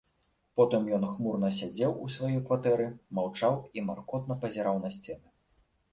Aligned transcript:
Потым 0.59 0.87
ён 0.97 1.03
хмурна 1.09 1.51
сядзеў 1.57 1.91
у 2.05 2.09
сваёй 2.15 2.41
кватэры, 2.49 2.89
маўчаў 3.19 3.53
і 3.77 3.87
маркотна 3.91 4.33
пазіраў 4.47 4.75
на 4.87 4.93
сцены. 4.97 5.27